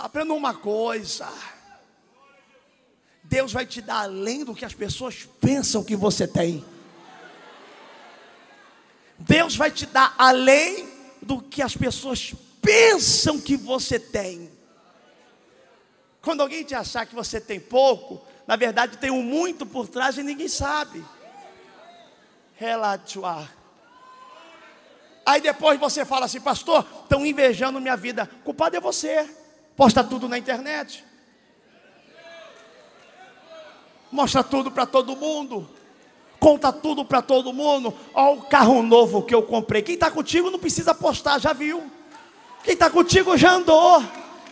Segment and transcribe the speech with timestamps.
[0.00, 1.28] Aprenda uma coisa.
[3.22, 6.64] Deus vai te dar além do que as pessoas pensam que você tem.
[9.18, 10.88] Deus vai te dar além
[11.20, 12.32] do que as pessoas
[12.62, 14.50] pensam que você tem.
[16.22, 20.16] Quando alguém te achar que você tem pouco, na verdade tem um muito por trás
[20.16, 21.04] e ninguém sabe.
[22.54, 23.54] Relatuar.
[25.26, 28.26] Aí depois você fala assim, pastor, estão invejando minha vida.
[28.42, 29.40] Culpado é você.
[29.80, 31.02] Posta tudo na internet.
[34.12, 35.66] Mostra tudo para todo mundo.
[36.38, 37.94] Conta tudo para todo mundo.
[38.12, 39.80] Olha o carro novo que eu comprei.
[39.80, 41.90] Quem está contigo não precisa postar, já viu?
[42.62, 44.04] Quem está contigo já andou.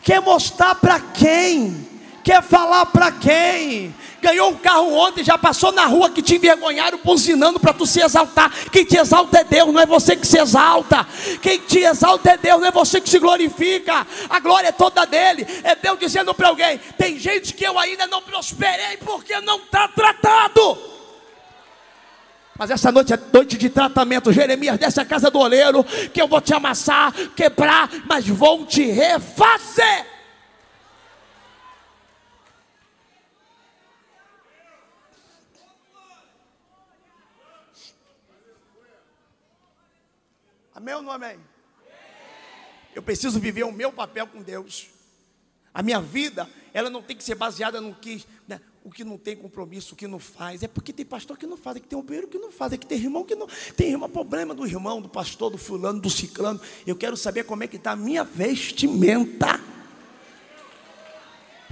[0.02, 1.86] Quer mostrar para quem?
[2.24, 3.94] Quer falar para quem?
[4.20, 8.00] Ganhou um carro ontem, já passou na rua que te envergonharam, buzinando para tu se
[8.00, 8.52] exaltar.
[8.70, 11.06] Quem te exalta é Deus, não é você que se exalta.
[11.40, 14.06] Quem te exalta é Deus, não é você que se glorifica.
[14.28, 15.46] A glória é toda dele.
[15.62, 19.86] É Deus dizendo para alguém: tem gente que eu ainda não prosperei porque não está
[19.88, 20.78] tratado.
[22.58, 24.32] Mas essa noite é noite de tratamento.
[24.32, 28.82] Jeremias, desce a casa do oleiro, que eu vou te amassar, quebrar, mas vou te
[28.82, 30.17] refazer.
[40.78, 41.36] Amém ou não amém?
[42.94, 44.86] Eu preciso viver o meu papel com Deus.
[45.74, 49.18] A minha vida, ela não tem que ser baseada no que, né, o que não
[49.18, 50.62] tem compromisso, o que não faz.
[50.62, 52.76] É porque tem pastor que não faz, é que tem obreiro que não faz, é
[52.76, 53.48] que tem irmão que não.
[53.76, 56.60] Tem irmão, problema do irmão, do pastor, do fulano, do ciclano.
[56.86, 59.60] Eu quero saber como é que está a minha vestimenta.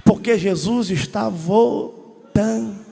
[0.03, 2.85] Porque Jesus está voltando.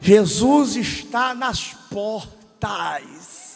[0.00, 3.47] Jesus está nas portas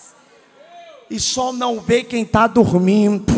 [1.11, 3.33] e só não vê quem está dormindo.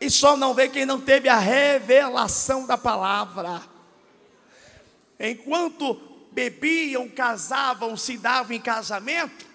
[0.00, 3.62] E só não vê quem não teve a revelação da palavra.
[5.18, 5.94] Enquanto
[6.32, 9.46] bebiam, casavam, se davam em casamento,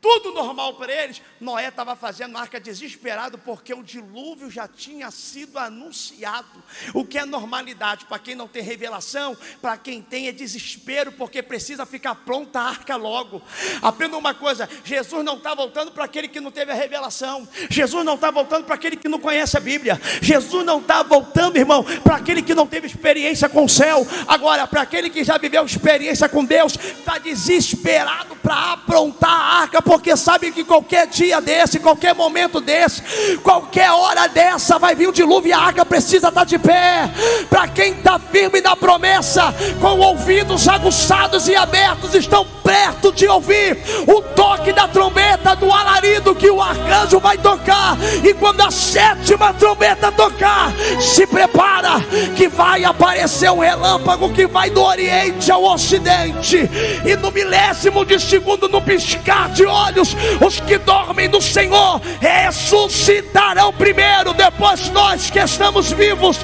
[0.00, 1.20] tudo normal para eles.
[1.40, 6.62] Noé estava fazendo arca desesperado porque o dilúvio já tinha sido anunciado.
[6.92, 11.42] O que é normalidade para quem não tem revelação, para quem tem é desespero porque
[11.42, 13.40] precisa ficar pronta a arca logo.
[13.80, 17.48] Aprenda uma coisa: Jesus não está voltando para aquele que não teve a revelação.
[17.70, 19.98] Jesus não está voltando para aquele que não conhece a Bíblia.
[20.20, 24.06] Jesus não está voltando, irmão, para aquele que não teve experiência com o céu.
[24.28, 29.80] Agora, para aquele que já viveu experiência com Deus, está desesperado para aprontar a arca
[29.80, 33.02] porque sabe que qualquer dia desse, qualquer momento desse,
[33.42, 37.10] qualquer hora dessa vai vir um dilúvio e a arca precisa estar de pé.
[37.50, 43.76] Para quem está firme na promessa, com ouvidos aguçados e abertos, estão perto de ouvir
[44.06, 47.96] o toque da trombeta do alarido que o arcanjo vai tocar.
[48.24, 52.00] E quando a sétima trombeta tocar, se prepara
[52.36, 56.56] que vai aparecer um relâmpago que vai do oriente ao ocidente.
[57.04, 63.72] E no milésimo de segundo, no piscar de olhos, os que dormem no Senhor ressuscitarão
[63.72, 66.38] primeiro, depois nós que estamos vivos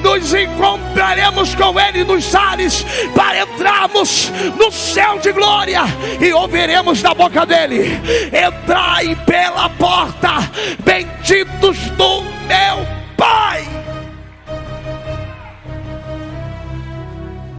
[0.00, 2.84] nos encontraremos com Ele nos ares
[3.14, 5.82] para entrarmos no céu de glória
[6.20, 10.50] e ouviremos da boca dele: entrai pela porta,
[10.84, 12.91] benditos do meu